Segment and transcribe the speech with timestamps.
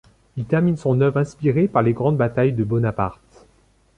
[0.35, 3.45] Il termine son œuvre inspiré par les grandes batailles de Bonaparte.